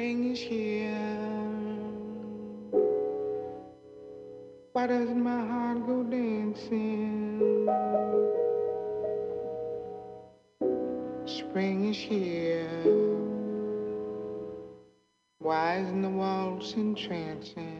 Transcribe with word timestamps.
spring 0.00 0.32
is 0.32 0.40
here. 0.40 1.20
Why 4.72 4.86
does 4.86 5.10
my 5.10 5.46
heart 5.46 5.86
go 5.86 6.02
dancing? 6.04 7.68
Spring 11.26 11.90
is 11.90 11.98
here. 11.98 12.70
Why 15.38 15.80
isn't 15.80 16.00
the 16.00 16.08
waltz 16.08 16.72
entrancing? 16.72 17.79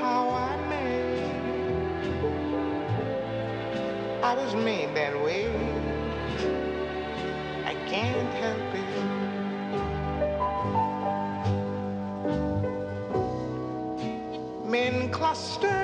how 0.00 0.30
I 0.30 0.56
made. 0.68 1.32
I 4.22 4.34
was 4.34 4.54
made 4.54 4.94
that 4.94 5.14
way. 5.22 5.48
I 7.64 7.74
can't 7.88 8.32
help 8.34 8.74
it. 8.74 8.92
Men 14.64 15.10
cluster. 15.10 15.81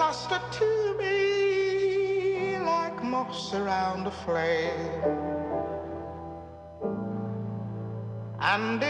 cluster 0.00 0.40
to 0.50 0.96
me 0.98 2.56
like 2.56 3.04
moss 3.04 3.52
around 3.52 4.06
a 4.06 4.10
flame. 4.10 5.02
And 8.40 8.82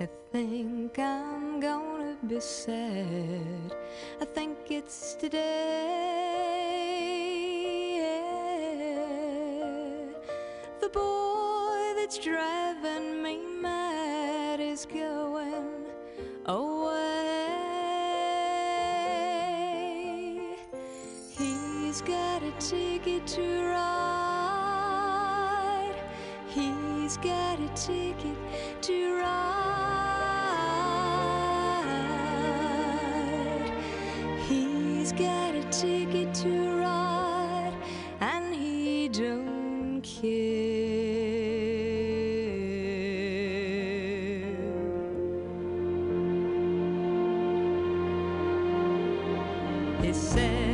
I 0.00 0.08
think 0.32 0.98
I'm 0.98 1.60
gonna 1.60 2.16
be 2.26 2.40
sad. 2.40 3.76
I 4.18 4.24
think 4.24 4.56
it's 4.70 5.14
today. 5.14 5.36
The 10.80 10.88
boy 10.88 11.92
that's 11.96 12.16
driving 12.16 13.22
me 13.22 13.40
mad 13.60 14.58
is 14.60 14.86
going 14.86 15.84
away. 16.46 16.96
He's 21.36 22.00
got 22.00 22.42
a 22.42 22.52
ticket 22.58 23.26
to 23.36 23.64
ride. 23.66 24.00
He's 26.48 27.18
got 27.18 27.60
a 27.60 27.68
ticket. 27.74 28.38
ticket 35.80 36.34
to 36.34 36.78
ride, 36.78 37.72
and 38.20 38.54
he 38.54 39.08
don't 39.08 40.02
care. 40.02 40.30
He 50.02 50.12
said. 50.12 50.69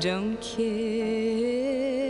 Don't 0.00 0.40
care 0.40 2.03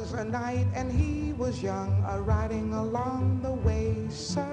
was 0.00 0.12
a 0.12 0.24
knight 0.24 0.66
and 0.74 0.92
he 0.92 1.32
was 1.32 1.62
young, 1.62 2.04
a 2.06 2.20
riding 2.20 2.72
along 2.74 3.40
the 3.42 3.52
way, 3.52 3.96
sir. 4.10 4.45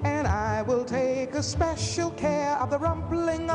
And 0.04 0.28
I 0.28 0.62
will 0.62 0.84
take 0.84 1.34
a 1.34 1.42
special 1.42 2.12
care 2.12 2.56
of 2.58 2.70
the 2.70 2.78
rumpling 2.78 3.47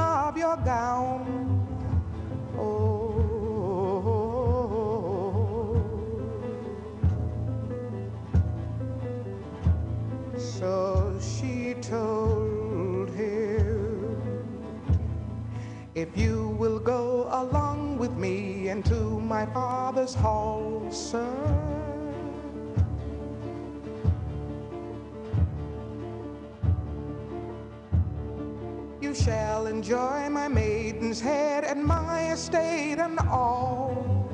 estate 32.54 33.00
and 33.00 33.20
all. 33.32 34.30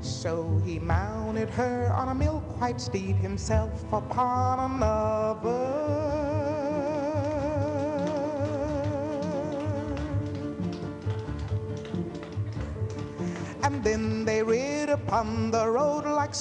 So 0.00 0.60
he 0.64 0.78
mounted 0.78 1.50
her 1.50 1.92
on 1.94 2.08
a 2.08 2.14
milk 2.14 2.60
white 2.60 2.80
steed, 2.80 3.16
himself 3.16 3.84
upon 3.92 4.58
another. 4.72 5.65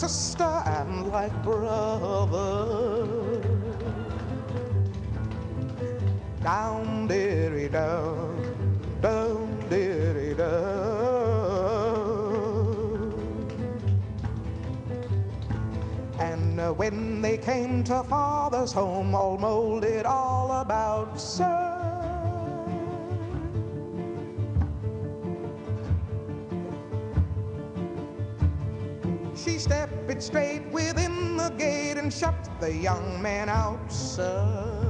Sister 0.07 0.61
and 0.67 1.07
like 1.07 1.33
brother. 1.43 3.07
Down, 6.43 7.07
dearie, 7.07 7.69
down, 7.69 8.77
down, 9.01 9.65
dearie, 9.67 10.35
down. 10.35 11.25
And 16.19 16.59
uh, 16.59 16.71
when 16.73 17.21
they 17.23 17.39
came 17.39 17.83
to 17.85 18.03
father's 18.03 18.71
home, 18.71 19.15
all 19.15 19.39
molded 19.39 20.05
all 20.05 20.51
about, 20.61 21.19
sir. 21.19 21.74
Stepped 29.65 30.11
it 30.11 30.21
straight 30.21 30.61
within 30.71 31.37
the 31.37 31.49
gate 31.57 31.97
and 31.97 32.13
shut 32.13 32.35
the 32.59 32.71
young 32.71 33.19
man 33.19 33.49
out, 33.49 33.91
sir. 33.91 34.84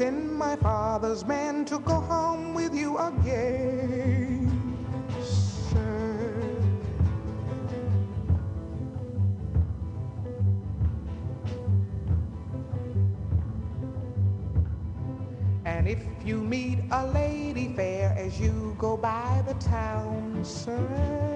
send 0.00 0.32
my 0.32 0.56
father's 0.56 1.26
man 1.26 1.62
to 1.62 1.78
go 1.80 2.00
home 2.00 2.54
with 2.54 2.74
you 2.74 2.96
again, 2.96 4.50
sir. 5.22 6.42
And 15.66 15.86
if 15.86 16.02
you 16.24 16.38
meet 16.38 16.78
a 16.92 17.06
lady 17.08 17.74
fair 17.76 18.14
as 18.16 18.40
you 18.40 18.74
go 18.78 18.96
by 18.96 19.44
the 19.46 19.52
town, 19.60 20.42
sir. 20.42 21.30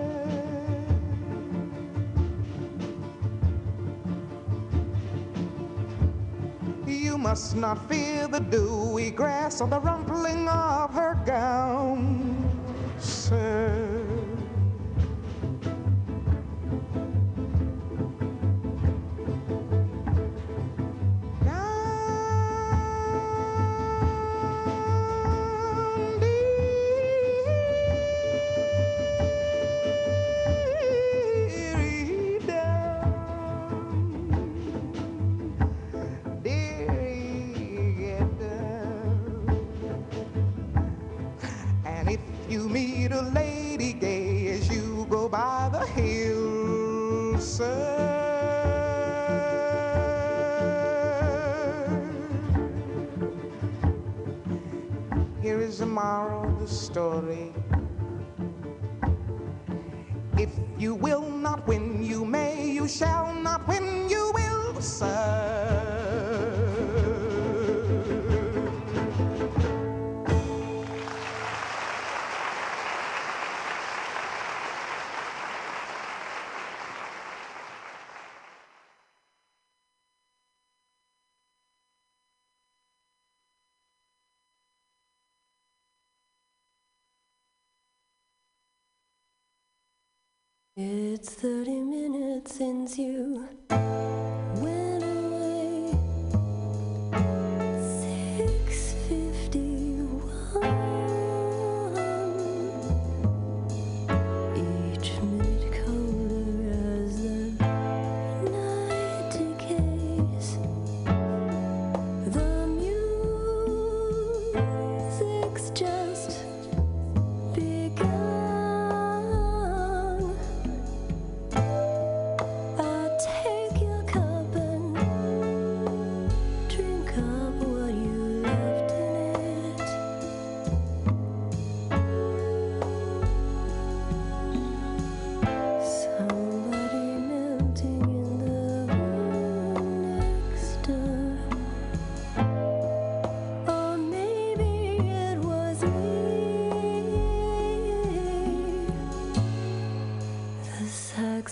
must 7.25 7.56
not 7.56 7.78
feel 7.88 8.03
the 8.35 8.41
dewy 8.41 9.12
grass 9.12 9.61
or 9.61 9.69
the 9.69 9.79
rumpling 9.79 10.49
of 10.49 10.93
her 10.93 11.14
gown. 11.25 11.94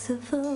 flexible. 0.03 0.52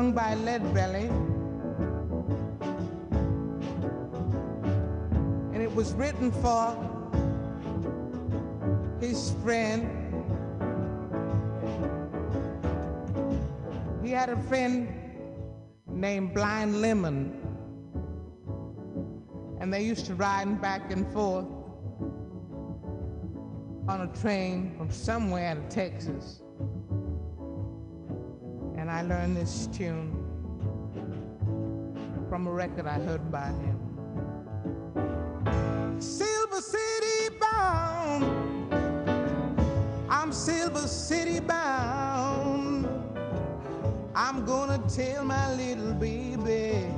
Sung 0.00 0.12
by 0.12 0.34
Lead 0.34 0.62
Belly. 0.72 1.08
And 5.52 5.62
it 5.62 5.74
was 5.74 5.92
written 5.92 6.32
for 6.32 6.74
his 8.98 9.34
friend. 9.42 9.82
He 14.02 14.10
had 14.10 14.30
a 14.30 14.42
friend 14.44 14.88
named 15.86 16.32
Blind 16.32 16.80
Lemon 16.80 17.38
and 19.60 19.70
they 19.70 19.82
used 19.82 20.06
to 20.06 20.14
ride 20.14 20.62
back 20.62 20.90
and 20.90 21.06
forth 21.12 21.44
on 23.86 24.00
a 24.00 24.20
train 24.22 24.74
from 24.78 24.90
somewhere 24.90 25.56
to 25.56 25.60
Texas. 25.68 26.39
And 28.90 29.12
I 29.12 29.14
learned 29.14 29.36
this 29.36 29.68
tune 29.68 30.10
from 32.28 32.48
a 32.48 32.50
record 32.50 32.88
I 32.88 32.98
heard 32.98 33.30
by 33.30 33.46
him. 33.46 33.78
Silver 36.00 36.60
City 36.60 37.36
bound, 37.40 38.24
I'm 40.08 40.32
Silver 40.32 40.88
City 40.88 41.38
bound. 41.38 42.88
I'm 44.16 44.44
gonna 44.44 44.82
tell 44.88 45.24
my 45.24 45.54
little 45.54 45.94
baby. 45.94 46.88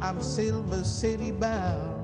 I'm 0.00 0.20
Silver 0.20 0.82
City 0.82 1.30
bound. 1.30 1.94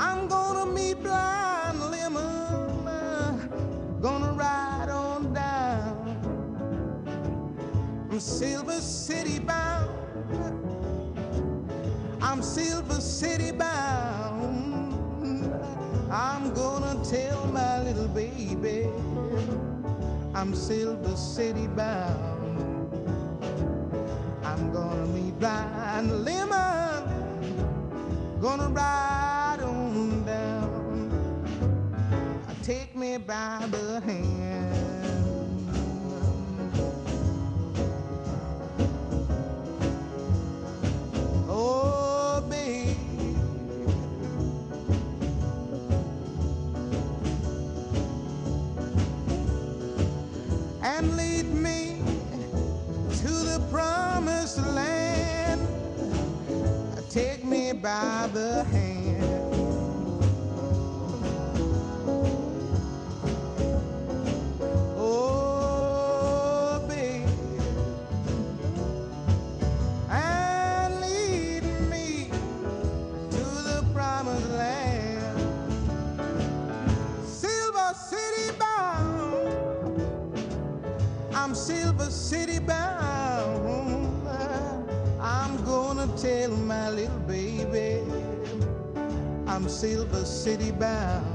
I'm 0.00 0.26
gonna 0.26 0.66
meet 0.66 1.00
Blind 1.00 1.80
Lemon, 1.92 2.80
gonna 4.02 4.32
ride 4.32 4.67
I'm 8.18 8.22
Silver 8.22 8.80
City 8.80 9.38
bound. 9.38 9.90
I'm 12.20 12.42
Silver 12.42 13.00
City 13.00 13.52
bound. 13.52 15.54
I'm 16.10 16.52
gonna 16.52 17.00
tell 17.04 17.46
my 17.46 17.80
little 17.84 18.08
baby 18.08 18.88
I'm 20.34 20.52
Silver 20.52 21.14
City 21.14 21.68
bound. 21.68 22.90
I'm 24.42 24.72
gonna 24.72 25.06
meet 25.06 25.38
Blind 25.38 26.24
Lemon, 26.24 27.04
gonna 28.40 28.68
ride 28.68 29.60
on 29.62 30.24
down. 30.24 31.12
Take 32.64 32.96
me 32.96 33.18
by 33.18 33.64
the 33.70 34.00
hand. 34.00 34.87
By 57.82 58.28
the 58.32 58.64
hand. 58.64 58.97
Silver 89.80 90.24
City 90.24 90.72
bound. 90.72 91.27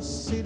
Silver 0.00 0.39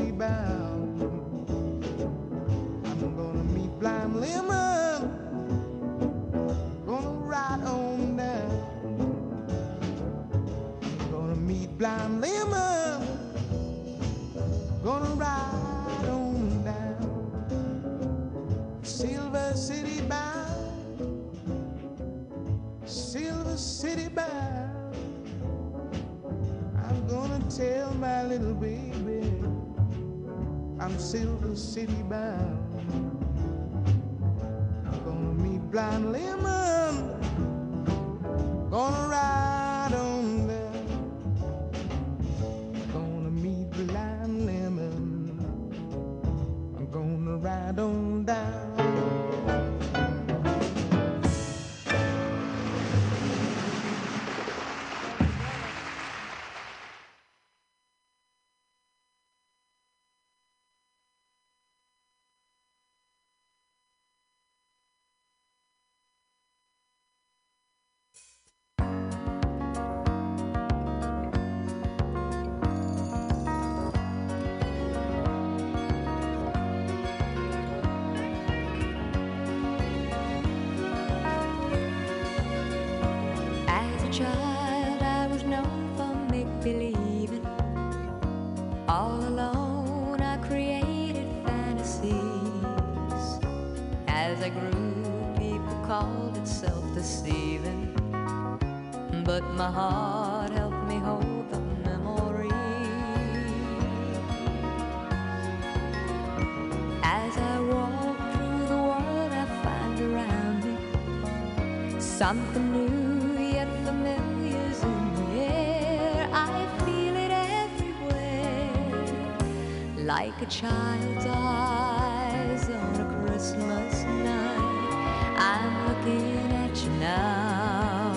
a 120.45 120.47
child's 120.47 121.27
eyes 121.27 122.69
on 122.69 123.01
a 123.01 123.25
Christmas 123.25 124.03
night. 124.05 125.37
I'm 125.39 125.89
looking 125.89 126.53
at 126.53 126.77
you 126.85 126.91
now, 127.01 128.15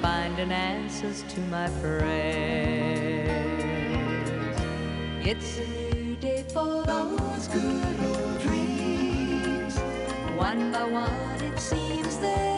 finding 0.00 0.50
answers 0.50 1.24
to 1.28 1.40
my 1.40 1.68
prayers. 1.82 3.28
It's 5.20 5.58
a 5.58 5.66
new 5.94 6.16
day 6.16 6.42
for 6.48 6.84
those 6.84 7.48
good 7.48 8.00
old 8.00 8.40
dreams. 8.40 9.78
One 10.38 10.72
by 10.72 10.84
one, 10.84 11.42
it 11.42 11.58
seems 11.60 12.16
they 12.16 12.55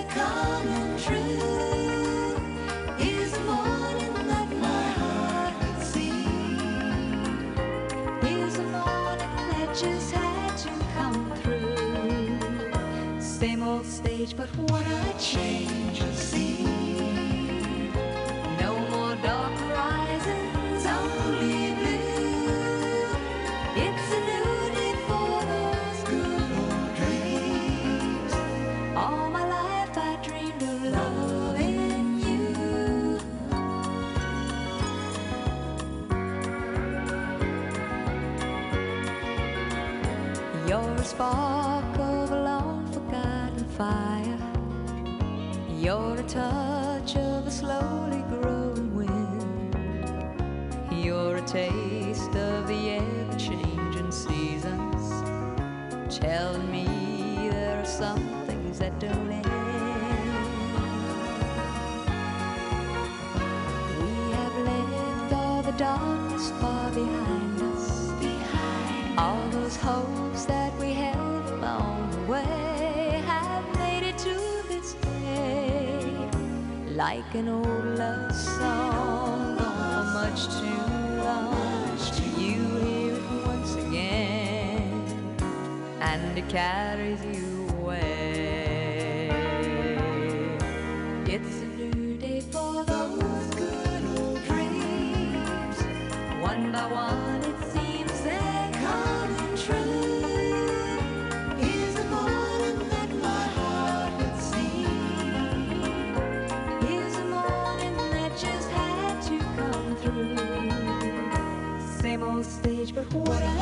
but 14.33 14.49
what 14.71 14.87
a 14.87 15.19
change 15.19 16.01
of 16.01 16.15
scene. 16.15 16.58
touch. 46.29 46.68
like 76.99 77.33
an 77.37 77.49
old 77.49 77.97
love 77.97 78.35
song 78.35 79.57
gone 79.57 79.87
for 79.89 80.03
much 80.19 80.49
too 80.59 80.83
long. 81.23 81.55
You 82.37 82.59
hear 82.83 83.15
it 83.15 83.47
once 83.47 83.75
again, 83.77 85.37
and 86.01 86.37
it 86.37 86.49
carries. 86.49 87.18
what 113.27 113.43
I 113.43 113.55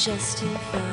Justified. 0.00 0.89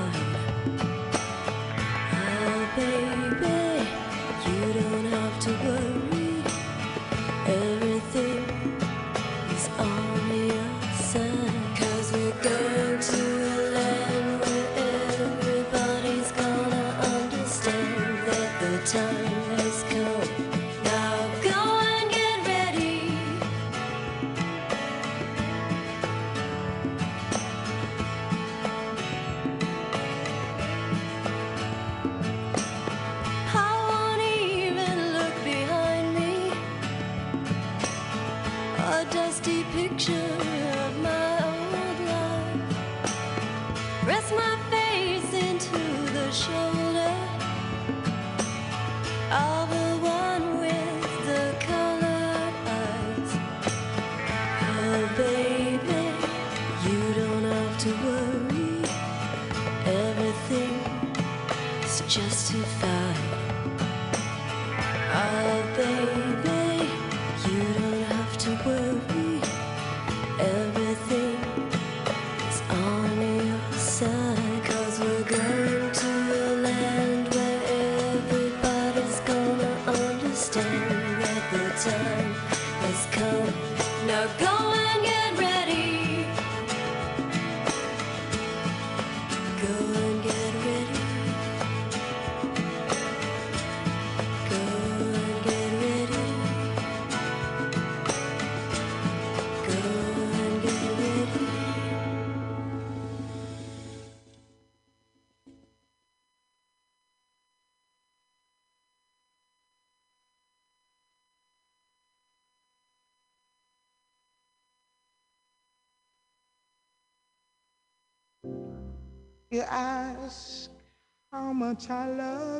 much 121.77 121.89
I 121.91 122.07
love. 122.07 122.56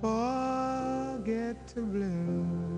Forget 0.00 1.68
to 1.68 1.82
bloom. 1.82 2.72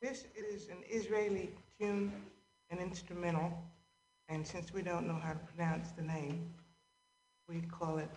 This 0.00 0.24
is 0.34 0.68
an 0.68 0.78
Israeli 0.88 1.50
tune, 1.78 2.10
an 2.70 2.78
instrumental, 2.78 3.52
and 4.30 4.46
since 4.46 4.72
we 4.72 4.80
don't 4.80 5.06
know 5.06 5.20
how 5.22 5.32
to 5.32 5.38
pronounce 5.54 5.90
the 5.90 6.02
name, 6.02 6.54
we 7.46 7.60
call 7.60 7.98
it 7.98 8.08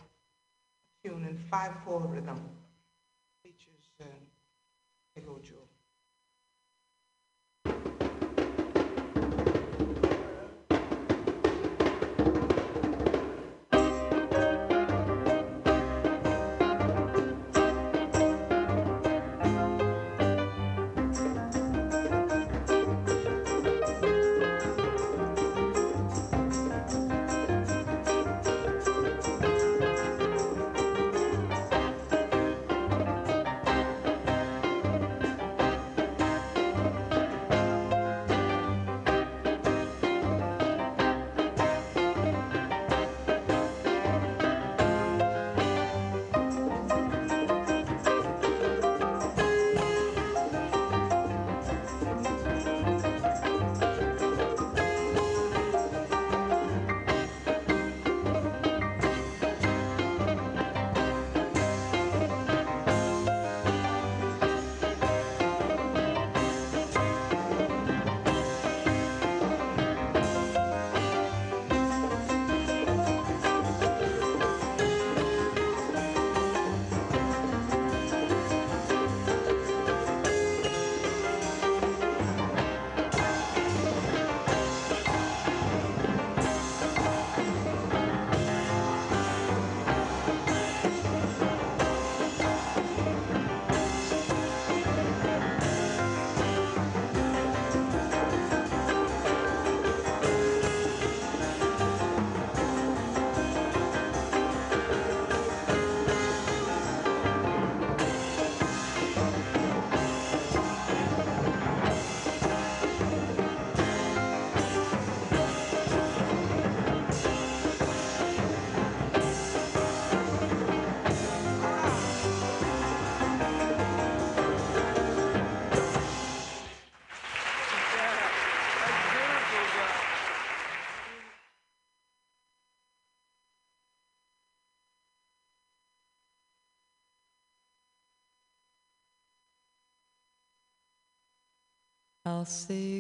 tune 1.04 1.26
in 1.26 1.38
5-4 1.52 2.10
rhythm. 2.10 2.40
Features 3.44 3.90
uh, 4.02 4.06
Ego 5.18 5.40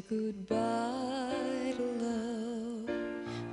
goodbye 0.01 1.73
to 1.77 1.83
love. 2.05 2.89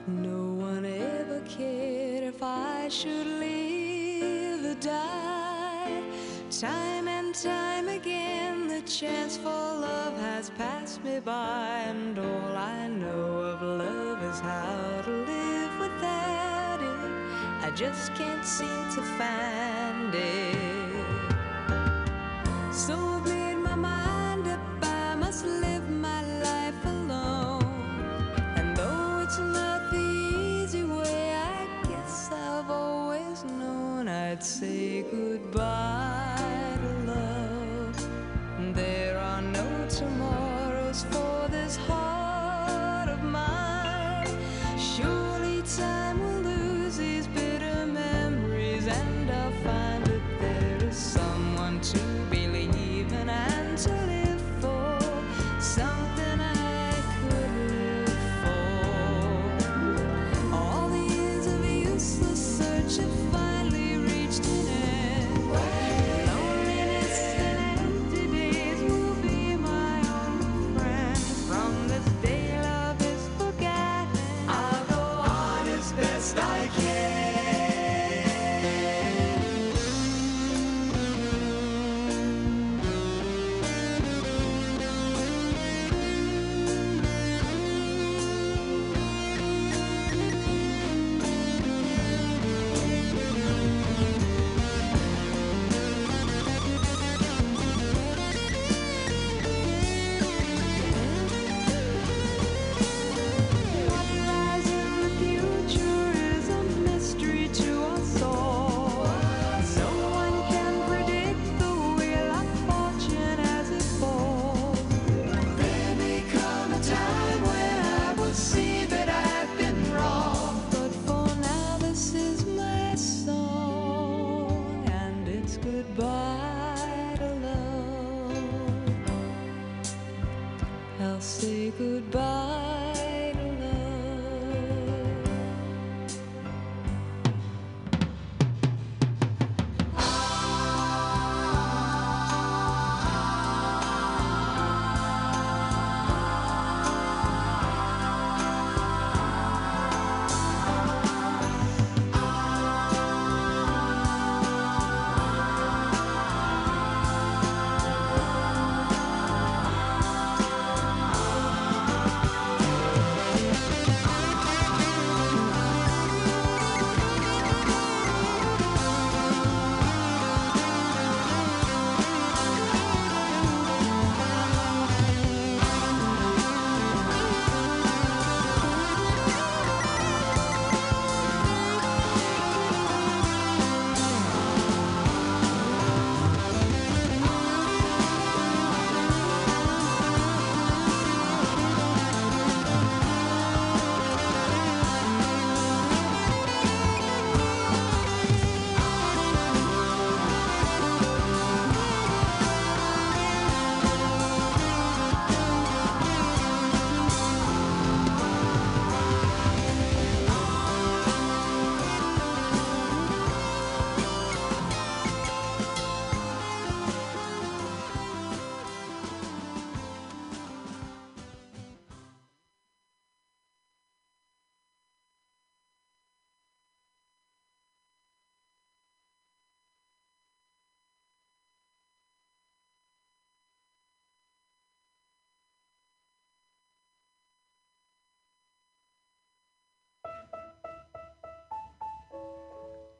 No 0.06 0.54
one 0.54 0.84
ever 0.84 1.42
cared 1.48 2.24
if 2.24 2.42
I 2.42 2.88
should 2.88 3.26
live 3.26 4.64
or 4.64 4.80
die. 4.80 6.02
Time 6.50 7.08
and 7.08 7.34
time 7.34 7.88
again, 7.88 8.68
the 8.68 8.80
chance 8.82 9.36
for 9.36 9.48
love 9.48 10.18
has 10.18 10.50
passed 10.50 11.02
me 11.04 11.20
by, 11.20 11.84
and 11.88 12.18
all 12.18 12.56
I 12.56 12.88
know 12.88 13.26
of 13.52 13.62
love 13.62 14.22
is 14.22 14.40
how 14.40 15.02
to 15.04 15.10
live 15.10 15.78
without 15.78 16.80
it. 16.80 17.64
I 17.66 17.70
just 17.74 18.14
can't 18.14 18.44
seem 18.44 18.84
to 18.94 19.02
find 19.18 20.14
it. 20.14 20.69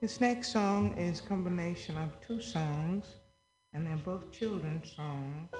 This 0.01 0.19
next 0.19 0.51
song 0.51 0.97
is 0.97 1.21
a 1.21 1.25
combination 1.25 1.95
of 1.99 2.19
two 2.27 2.41
songs, 2.41 3.05
and 3.75 3.87
they're 3.87 3.99
both 3.99 4.33
children's 4.33 4.97
songs. 4.97 5.51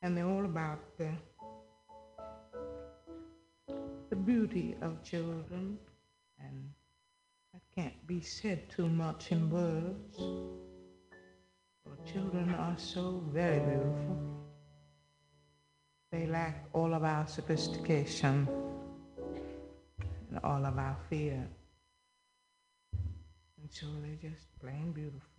And 0.00 0.16
they're 0.16 0.26
all 0.26 0.46
about 0.46 0.96
the, 0.96 1.10
the 4.08 4.16
beauty 4.16 4.74
of 4.80 5.02
children, 5.02 5.76
and 6.40 6.70
that 7.52 7.60
can't 7.74 8.06
be 8.06 8.22
said 8.22 8.70
too 8.70 8.88
much 8.88 9.32
in 9.32 9.50
words. 9.50 10.16
For 11.84 12.10
children 12.10 12.54
are 12.54 12.78
so 12.78 13.22
very 13.34 13.60
beautiful. 13.60 14.33
They 16.14 16.26
lack 16.26 16.66
all 16.72 16.94
of 16.94 17.02
our 17.02 17.26
sophistication 17.26 18.48
and 20.30 20.38
all 20.44 20.64
of 20.64 20.78
our 20.78 20.96
fear. 21.10 21.44
And 23.60 23.68
so 23.68 23.86
they're 24.00 24.30
just 24.30 24.46
plain 24.60 24.92
beautiful. 24.92 25.33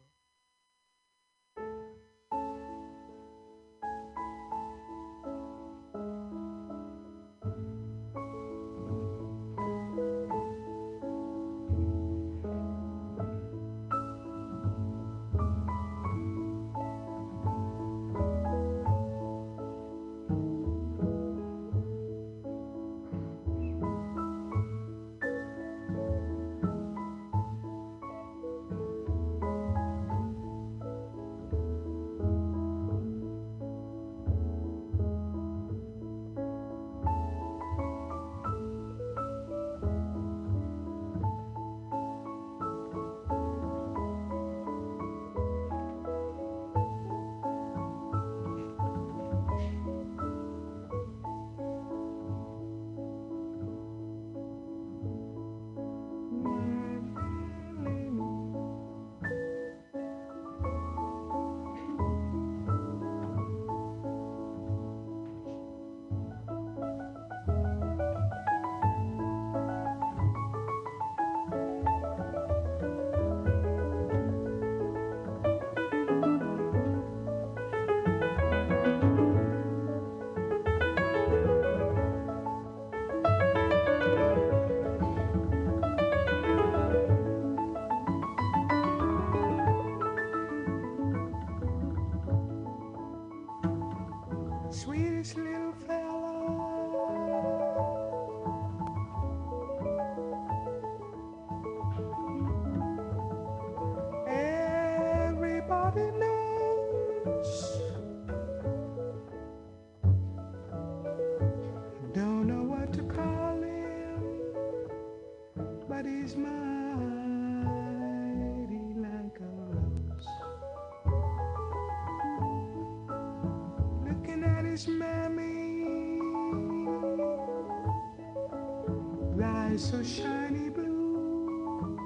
Eyes 129.75 129.89
so 129.91 130.01
shiny 130.01 130.69
blue, 130.69 131.99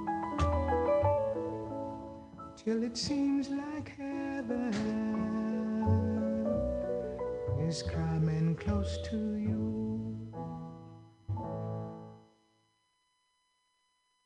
till 2.57 2.83
it 2.83 2.97
seems 2.97 3.49
like 3.49 3.93
heaven 3.95 4.73
is 7.67 7.83
coming 7.83 8.55
close 8.55 8.97
to 9.09 9.35
you. 9.35 9.55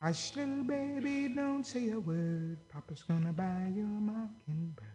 Hush, 0.02 0.36
little 0.38 0.64
baby, 0.64 1.28
don't 1.34 1.66
say 1.66 1.90
a 1.92 2.00
word. 2.00 2.58
Papa's 2.70 3.04
gonna 3.04 3.34
buy 3.34 3.72
you 3.76 3.84
a 3.84 4.02
mockingbird. 4.12 4.88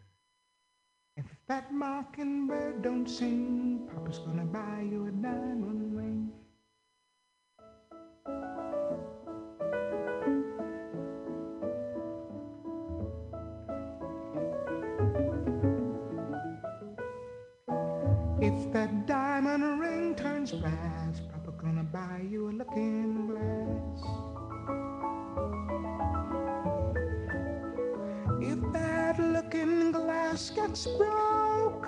If 1.18 1.26
that 1.48 1.70
mockingbird 1.72 2.80
don't 2.82 3.06
sing, 3.06 3.88
Papa's 3.92 4.18
gonna 4.20 4.46
buy 4.46 4.86
you 4.90 5.06
a 5.06 5.10
diamond 5.10 5.87
looking 30.38 30.66
gets 30.66 30.86
broke, 30.86 31.86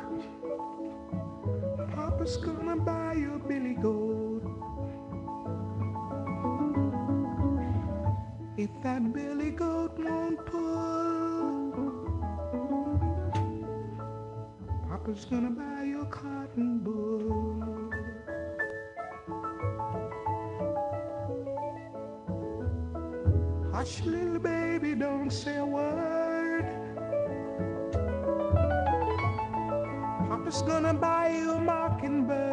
Papa's 1.94 2.36
gonna 2.36 2.76
buy 2.76 3.14
you 3.14 3.34
a 3.34 3.38
billy 3.38 3.74
goat. 3.74 4.42
If 8.56 8.70
that 8.82 9.12
billy 9.12 9.52
goat 9.52 9.98
won't 9.98 10.44
pull, 10.46 11.72
Papa's 14.88 15.24
gonna 15.26 15.50
buy 15.50 15.84
you 15.84 16.02
a 16.02 16.06
cotton 16.06 16.78
bull. 16.78 17.90
Hush, 23.72 24.00
little 24.02 24.40
baby, 24.40 24.94
don't 24.96 25.30
say 25.30 25.56
a 25.58 25.64
word. 25.64 26.09
Papa's 30.50 30.62
gonna 30.62 30.92
buy 30.92 31.28
you 31.28 31.52
a 31.52 31.60
mockingbird. 31.60 32.49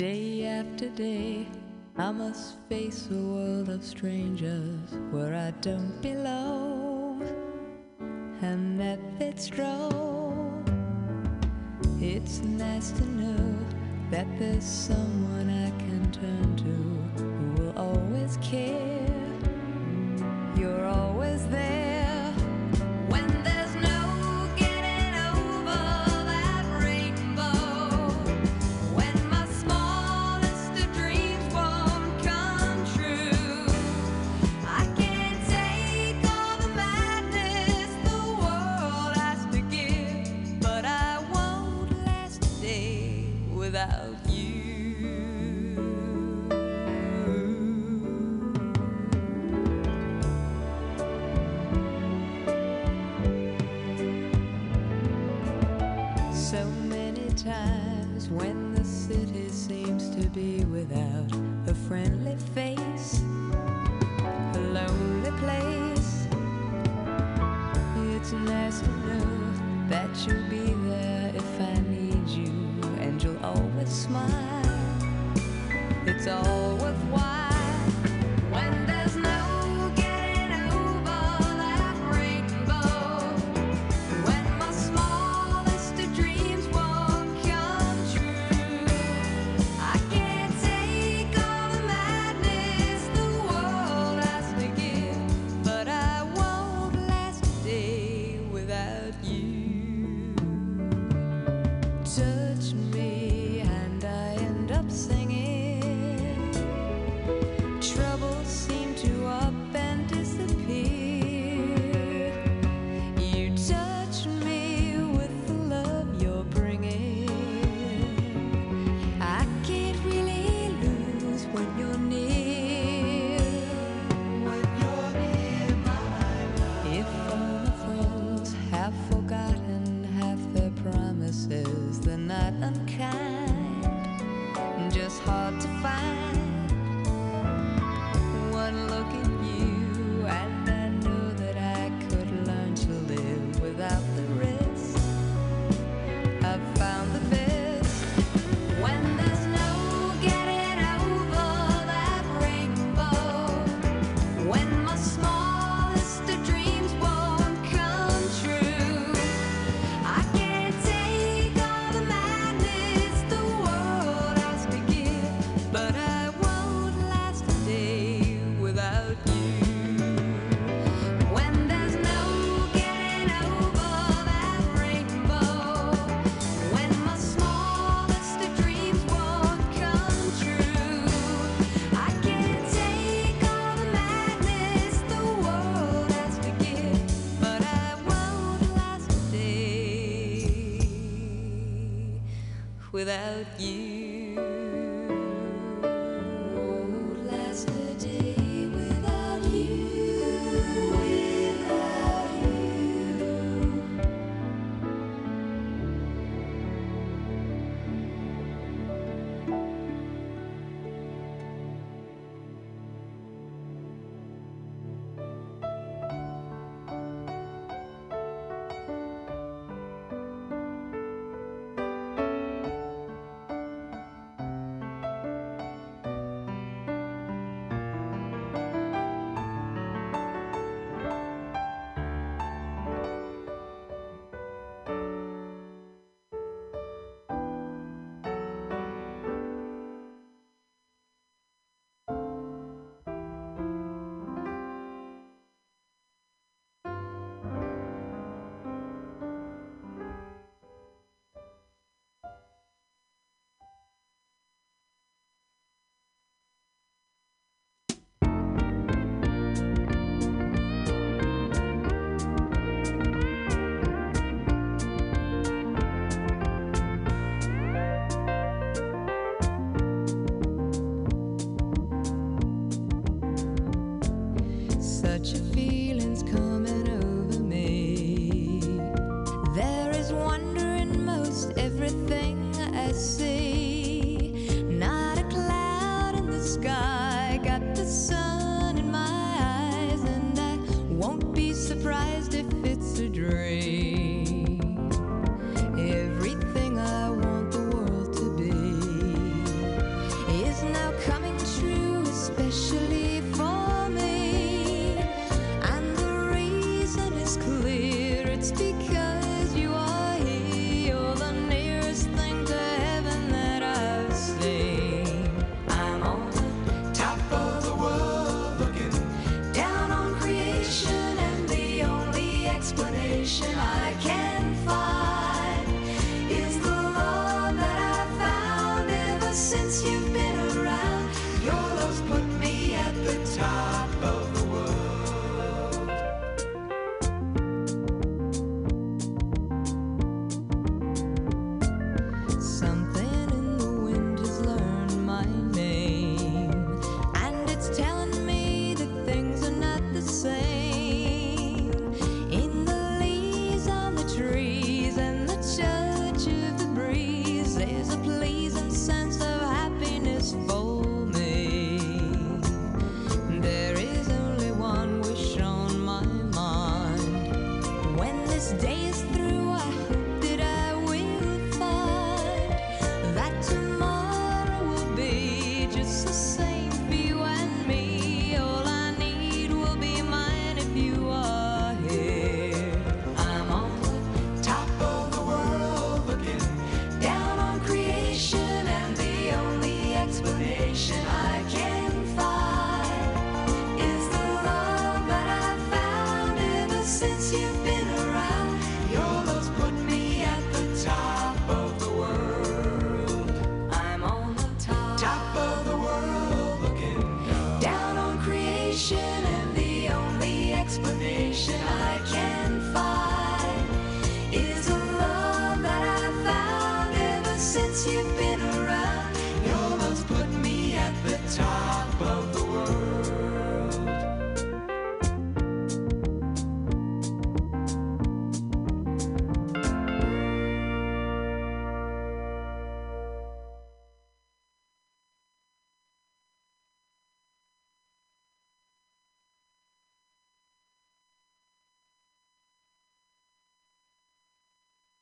Day 0.00 0.46
after 0.46 0.88
day, 0.88 1.46
I 1.98 2.10
must 2.10 2.56
face 2.70 3.06
a 3.10 3.14
world 3.14 3.68
of 3.68 3.84
strangers 3.84 4.94
where 5.10 5.34
I 5.34 5.50
don't 5.60 6.00
belong, 6.00 7.22
and 8.40 8.80
that 8.80 8.98
fits 9.18 9.44
strong. 9.44 10.64
It's 12.00 12.40
nice 12.40 12.92
to 12.92 13.04
know 13.04 13.58
that 14.10 14.26
there's 14.38 14.64
someone 14.64 15.50
I 15.50 15.68
can 15.78 16.10
turn 16.12 16.56
to 16.64 17.22
who 17.22 17.62
will 17.62 17.78
always 17.78 18.38
care. 18.40 18.89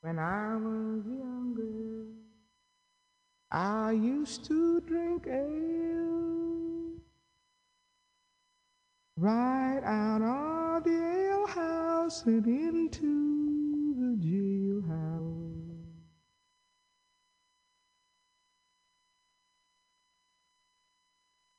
When 0.00 0.16
I 0.20 0.54
was 0.54 1.04
younger, 1.06 2.06
I 3.50 3.90
used 3.92 4.44
to 4.44 4.80
drink 4.82 5.26
ale 5.26 6.92
right 9.16 9.80
out 9.82 10.22
of 10.22 10.84
the 10.84 11.32
alehouse 11.32 12.24
and 12.26 12.46
into 12.46 13.96
the 13.98 14.16
jailhouse. 14.24 15.48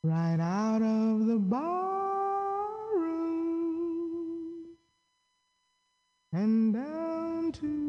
Right 0.02 0.40
out 0.40 0.82
of 0.82 1.28
the 1.28 1.40
bar 1.40 2.70
room 2.96 4.78
and 6.32 6.74
down 6.74 7.52
to 7.52 7.89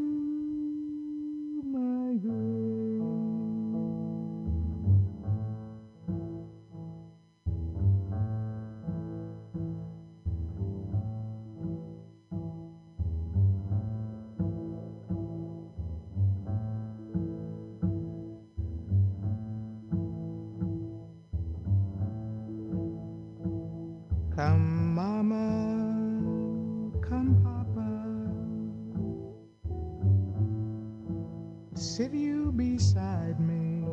sit 32.00 32.14
you 32.14 32.50
beside 32.52 33.38
me. 33.38 33.84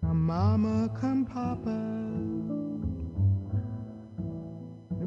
Come, 0.00 0.26
Mama, 0.26 0.88
come, 0.98 1.26
Papa, 1.26 1.80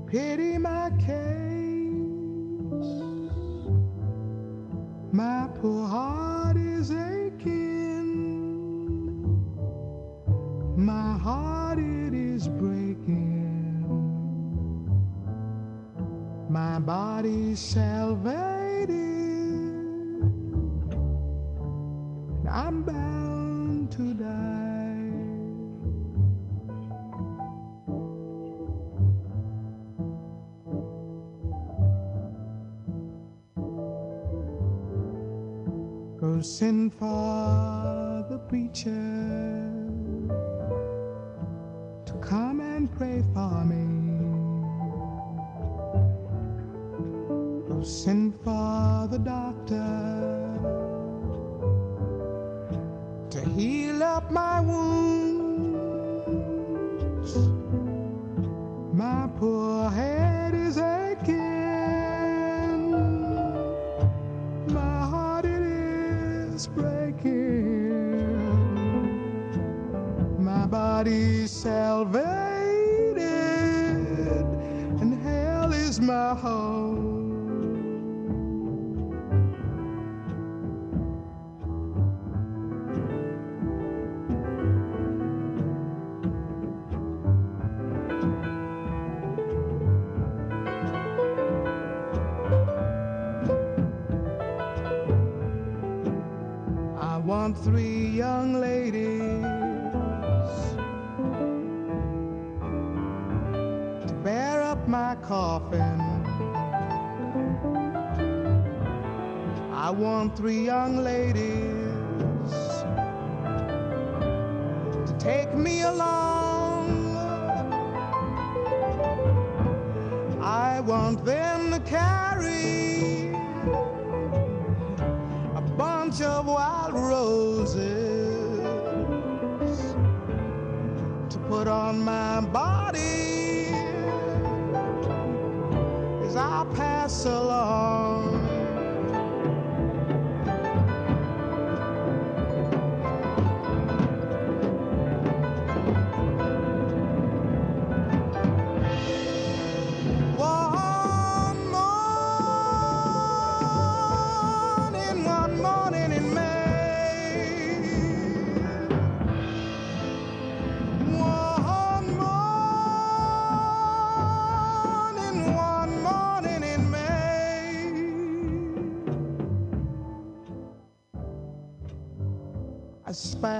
pity 0.06 0.60
my 0.60 0.92
case. 1.00 2.92
My 5.12 5.50
poor 5.60 5.88
heart 5.88 6.58
is 6.58 6.92
aching, 6.92 8.14
my 10.78 11.18
heart 11.18 11.80
it 11.80 12.14
is 12.14 12.48
breaking. 12.48 13.88
My 16.48 16.78
body's 16.78 17.60
salvation. 17.60 18.63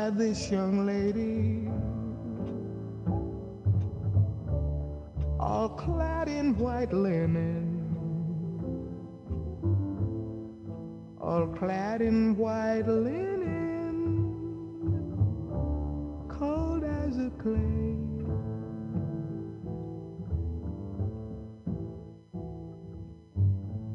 this 0.10 0.52
young 0.52 0.86
lady, 0.86 1.68
all 5.40 5.70
clad 5.70 6.28
in 6.28 6.58
white 6.58 6.92
linen, 6.92 7.80
all 11.22 11.48
clad 11.48 12.02
in 12.02 12.36
white 12.36 12.88
linen, 12.88 13.46
cold 16.28 16.84
as 16.84 17.18
a 17.18 17.30
clay. 17.42 17.98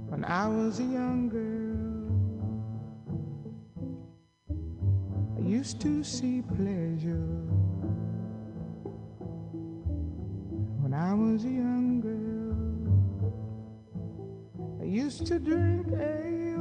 When 0.08 0.24
I 0.24 0.48
was 0.48 0.80
a 0.80 0.84
young 0.84 1.27
to 5.80 6.02
see 6.02 6.42
pleasure 6.42 7.44
when 10.80 10.92
I 10.92 11.14
was 11.14 11.44
a 11.44 11.48
young 11.48 12.00
girl. 12.00 12.56
I 14.80 14.84
used 14.84 15.26
to 15.26 15.38
drink 15.38 15.86
ale 15.92 16.58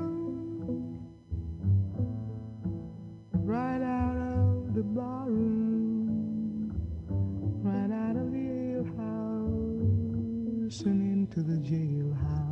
right 3.34 3.82
out 3.82 4.18
of 4.18 4.76
the 4.76 4.84
barroom, 4.84 6.72
right 7.64 7.92
out 7.92 8.18
of 8.18 8.32
the 8.32 8.38
ale 8.38 8.86
house 8.98 10.82
and 10.82 11.02
into 11.02 11.42
the 11.42 11.58
jailhouse. 11.58 12.47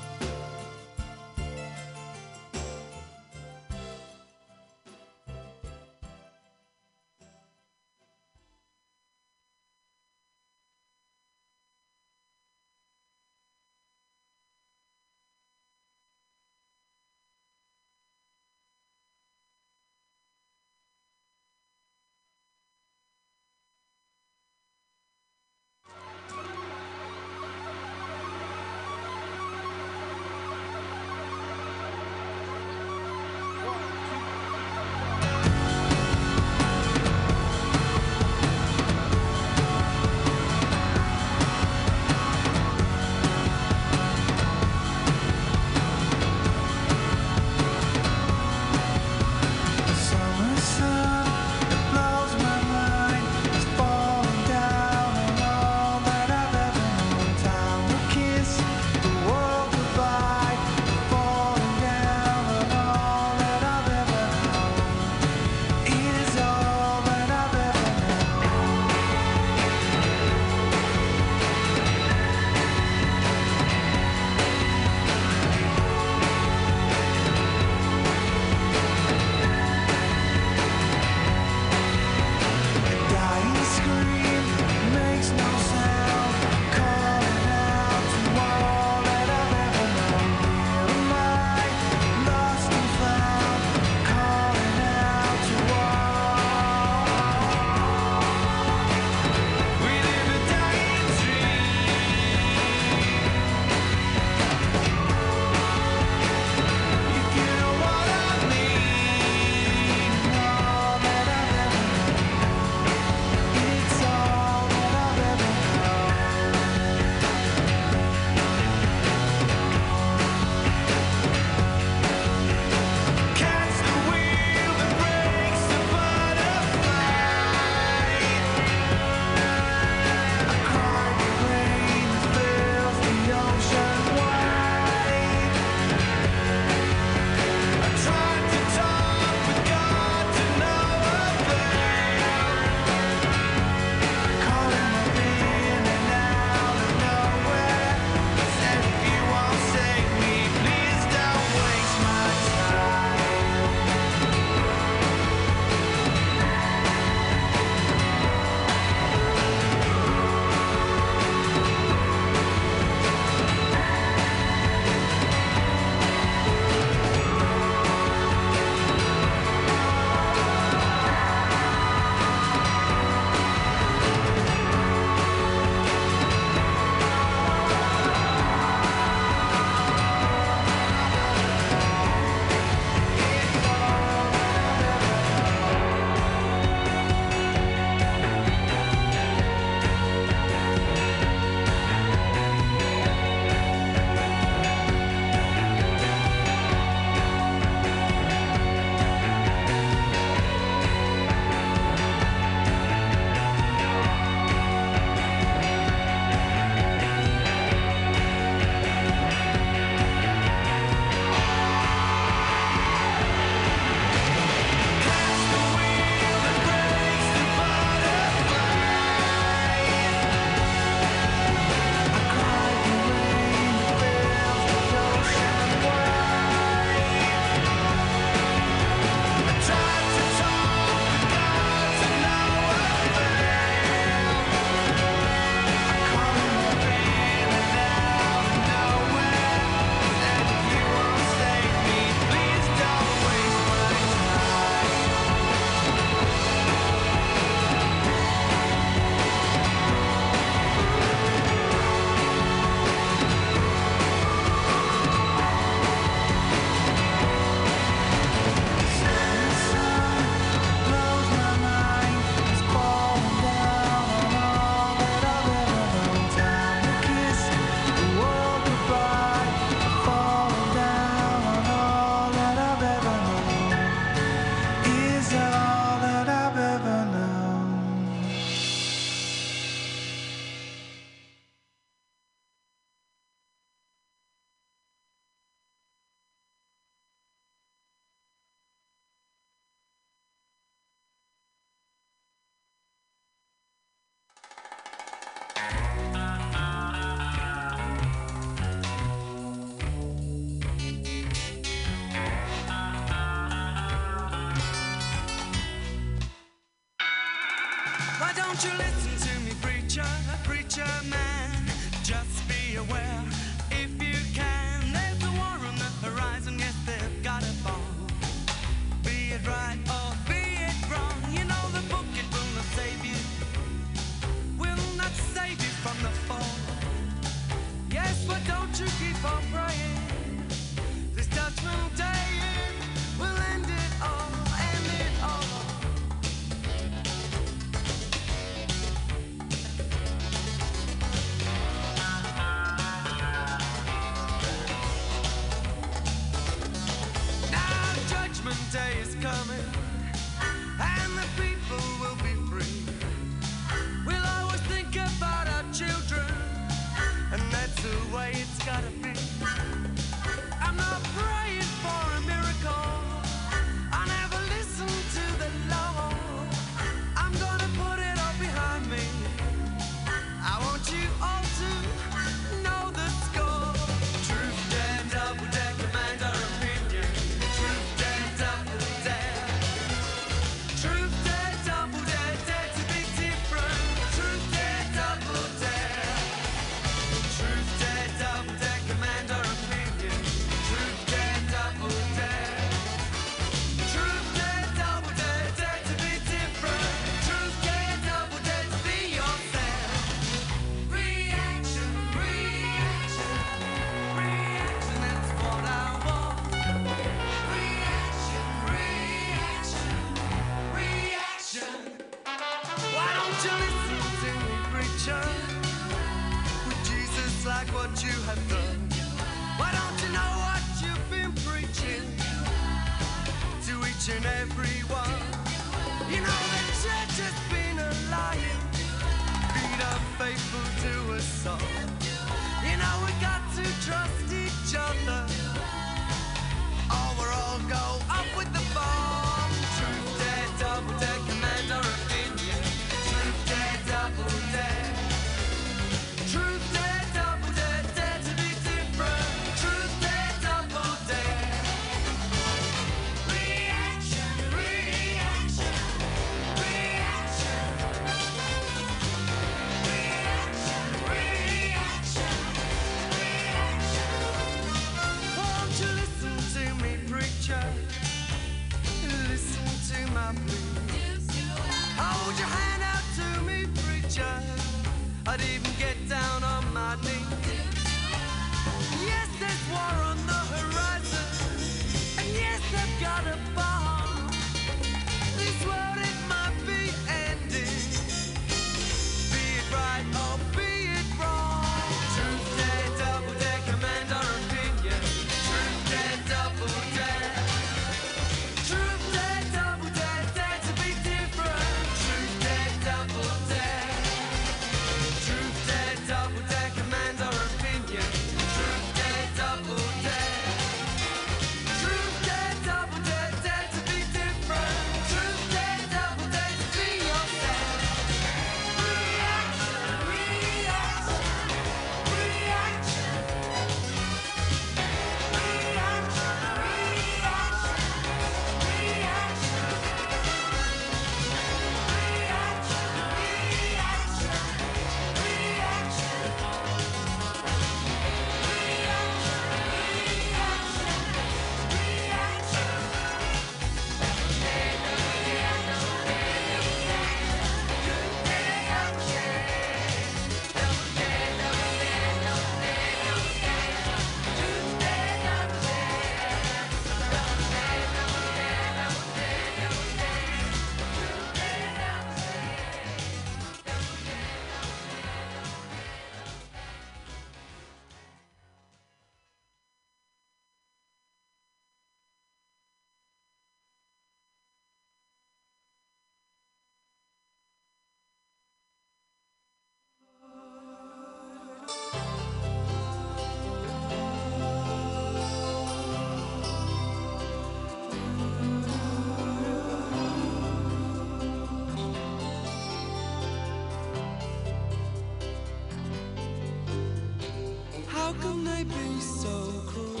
So 599.00 599.28
cruel 599.66 600.00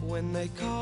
when 0.00 0.32
they 0.32 0.48
call 0.48 0.77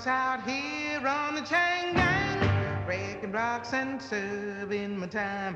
rocks 0.00 0.06
out 0.06 0.48
here 0.48 1.06
on 1.06 1.34
the 1.34 1.42
chain 1.42 1.94
gang. 1.94 2.86
Breaking 2.86 3.32
rocks 3.32 3.74
and 3.74 4.00
serving 4.00 4.96
my 4.96 5.06
time. 5.06 5.54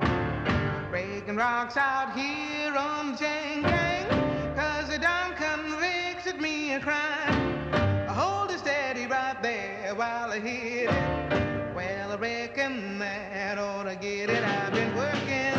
Breaking 0.91 1.37
rocks 1.37 1.79
out 1.79 2.13
here 2.15 2.77
on 2.77 3.13
the 3.13 3.19
chain 3.19 3.63
gang. 3.63 4.07
Cause 4.55 4.99
done 4.99 5.35
convicted 5.37 6.43
me 6.43 6.75
of 6.75 6.83
crime. 6.83 7.71
I 7.73 8.13
hold 8.13 8.51
it 8.51 8.59
steady 8.59 9.07
right 9.07 9.43
there 9.43 9.95
while 9.95 10.31
I 10.31 10.41
hit 10.41 10.91
it. 10.91 11.75
Well, 11.75 12.13
I 12.13 12.17
reckon 12.17 12.99
that 12.99 13.59
ought 13.59 13.85
to 13.85 13.97
get 13.97 14.29
it. 14.29 14.45
I've 14.45 14.75
been 14.75 14.95
working 14.95 15.57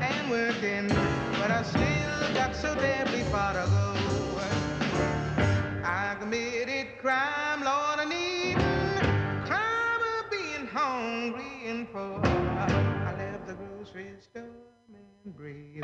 and 0.00 0.30
working, 0.30 0.88
but 1.38 1.50
I 1.50 1.62
still 1.62 2.34
got 2.34 2.56
so 2.56 2.74
terribly 2.76 3.24
far 3.24 3.52
to 3.52 3.70
go. 3.70 3.96
I 5.88 6.16
committed 6.18 6.98
crime, 6.98 7.35
grocery 13.96 14.12
store 14.20 14.42
and 15.24 15.36
breathing. 15.36 15.82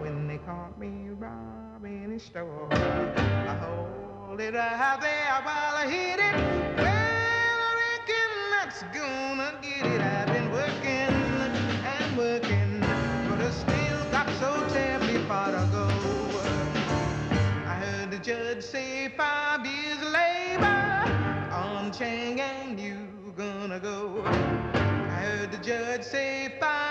When 0.00 0.26
they 0.26 0.38
caught 0.38 0.78
me 0.78 1.10
robbing 1.10 2.12
a 2.12 2.18
store, 2.18 2.68
I 2.72 3.56
hold 3.60 4.40
it 4.40 4.54
right 4.54 4.98
there 5.00 5.40
while 5.44 5.76
I 5.76 5.86
hit 5.86 6.18
it. 6.18 6.34
Well, 6.78 7.58
I 7.68 7.72
reckon 7.84 8.32
that's 8.52 8.82
gonna 8.96 9.58
get 9.60 9.86
it. 9.86 10.00
I've 10.00 10.28
been 10.28 10.50
working 10.50 11.12
and 11.84 12.16
working, 12.16 12.80
but 13.28 13.40
I 13.40 13.50
still 13.50 14.10
got 14.10 14.28
so 14.38 14.66
terribly 14.72 15.18
far 15.28 15.50
to 15.50 15.68
go. 15.72 15.88
I 17.66 17.74
heard 17.74 18.10
the 18.10 18.18
judge 18.18 18.62
say 18.62 19.12
five 19.16 19.66
years 19.66 20.00
labor 20.02 21.52
on 21.52 21.92
chain 21.92 22.36
gang 22.36 22.78
you 22.78 22.96
gonna 23.36 23.78
go. 23.78 24.22
I 24.24 25.22
heard 25.22 25.52
the 25.52 25.58
judge 25.58 26.02
say 26.02 26.54
five 26.58 26.89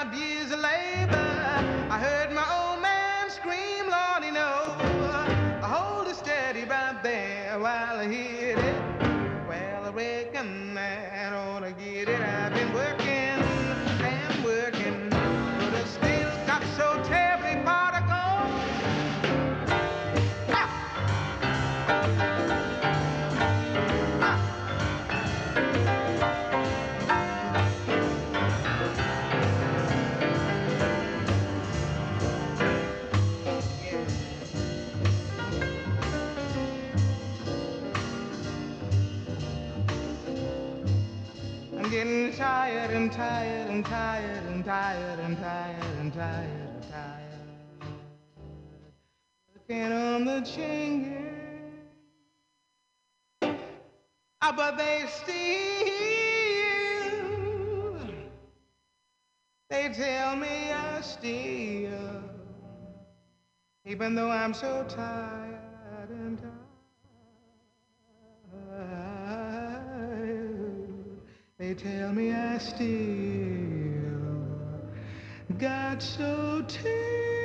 tired 42.40 42.92
and 42.92 43.12
tired 43.12 43.70
and 43.70 43.86
tired 43.86 44.46
and 44.46 44.64
tired 44.64 45.20
and 45.20 45.38
tired 45.38 45.84
and 46.00 46.14
tired 46.14 46.70
and 46.74 46.84
tired. 46.90 47.92
Looking 49.54 49.92
on 49.92 50.24
the 50.24 50.40
chain 50.40 51.18
Ah, 54.42 54.54
but 54.56 54.78
they 54.78 55.04
steal. 55.08 55.36
They 59.70 59.90
tell 59.90 60.38
me 60.38 60.72
I 60.72 61.02
steal. 61.02 62.24
Even 63.86 64.16
though 64.16 64.32
I'm 64.32 64.54
so 64.54 64.86
tired 64.88 65.69
They 71.70 71.76
tell 71.76 72.12
me 72.14 72.34
I 72.34 72.58
still 72.58 72.90
got 75.60 76.02
so 76.02 76.64
terribly 76.68 77.39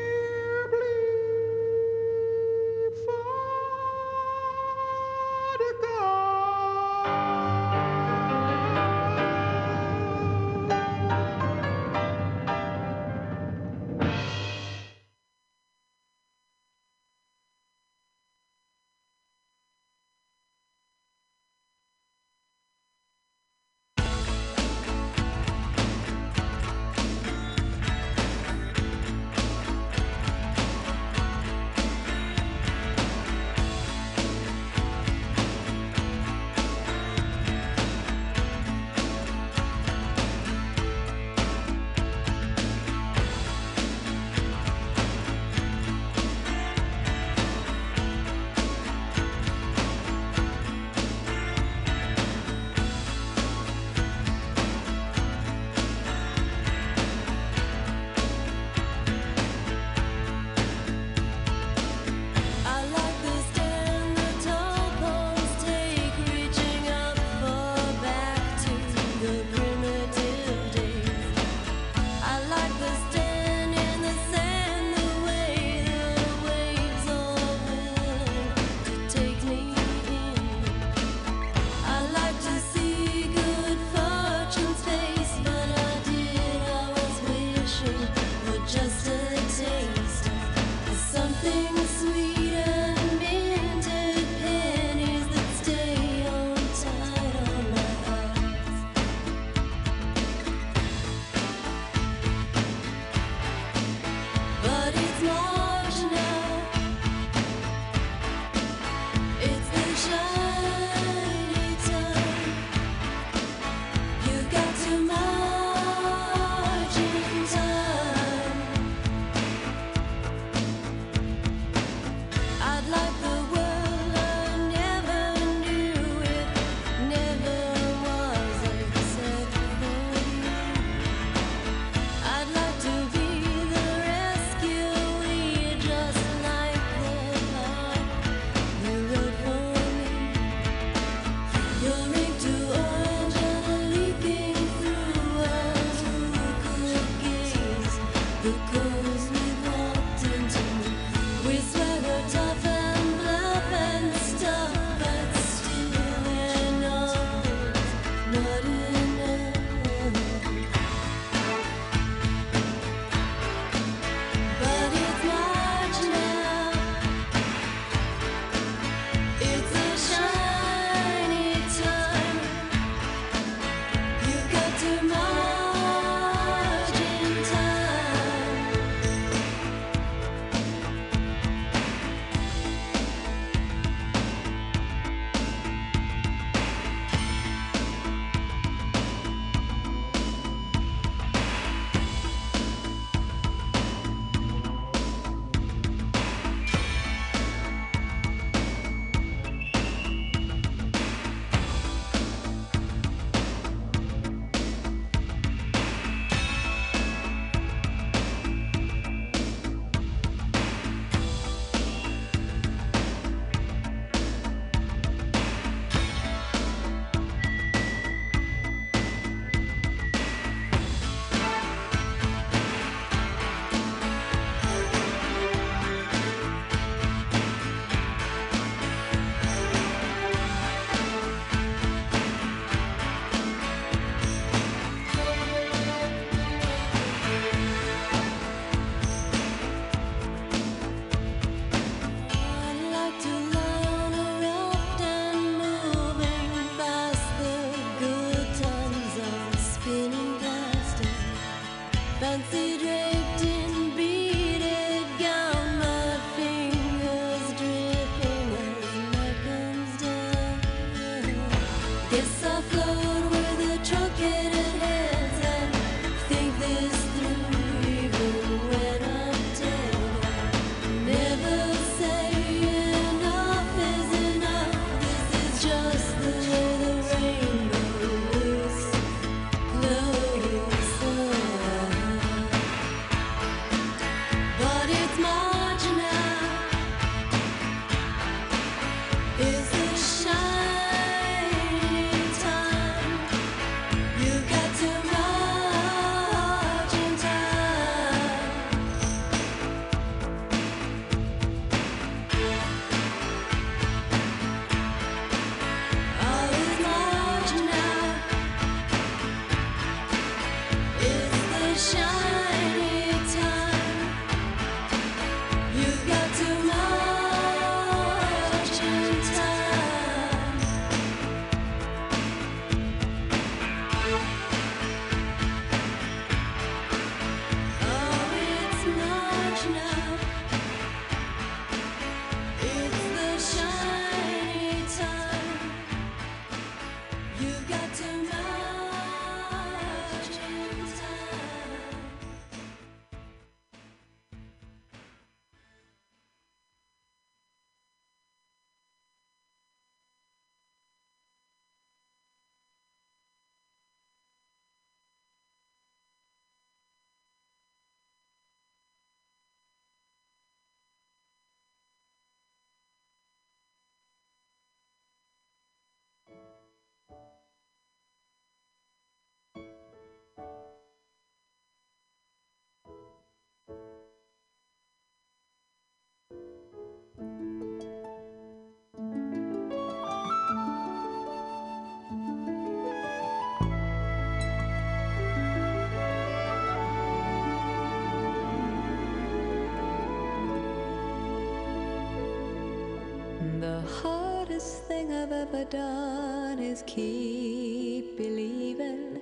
thing 395.04 395.16
I've 395.16 395.32
ever 395.32 395.64
done 395.64 396.58
is 396.58 396.82
keep 396.86 398.16
believing 398.16 399.20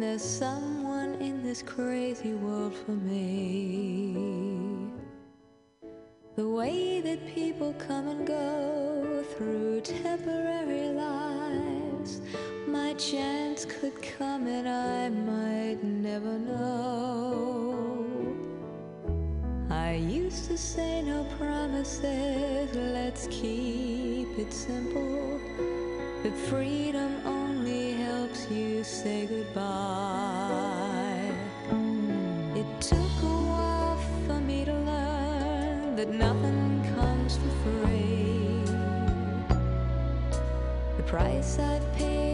there's 0.00 0.22
someone 0.22 1.14
in 1.20 1.42
this 1.42 1.62
crazy 1.62 2.32
world 2.32 2.74
for 2.74 2.92
me. 2.92 4.16
The 6.34 6.48
way 6.48 7.00
that 7.00 7.26
people 7.34 7.72
come 7.74 8.08
and 8.08 8.26
go 8.26 9.24
through 9.36 9.80
temporary 9.82 10.88
lives, 10.90 12.20
my 12.66 12.94
chance 12.94 13.64
could 13.64 14.00
come 14.02 14.46
and 14.46 14.68
I 14.68 15.08
might 15.08 15.82
never 15.82 16.38
know. 16.38 17.76
I 19.70 19.94
used 19.94 20.46
to 20.46 20.58
say 20.58 21.02
no 21.02 21.24
promises, 21.38 22.74
let's 22.74 23.28
keep 23.28 23.95
it's 24.38 24.56
simple, 24.56 25.40
but 26.22 26.32
freedom 26.34 27.22
only 27.24 27.92
helps 27.92 28.50
you 28.50 28.84
say 28.84 29.26
goodbye. 29.26 31.32
It 32.54 32.66
took 32.80 33.22
a 33.22 33.36
while 33.48 33.96
for 34.26 34.38
me 34.40 34.66
to 34.66 34.74
learn 34.74 35.96
that 35.96 36.10
nothing 36.10 36.84
comes 36.94 37.38
for 37.38 37.48
free. 37.64 38.60
The 40.98 41.02
price 41.04 41.58
I've 41.58 41.92
paid. 41.94 42.25